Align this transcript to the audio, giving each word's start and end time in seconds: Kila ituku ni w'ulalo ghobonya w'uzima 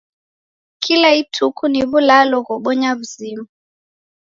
Kila 0.83 1.09
ituku 1.21 1.63
ni 1.73 1.81
w'ulalo 1.89 2.37
ghobonya 2.47 2.89
w'uzima 2.97 3.45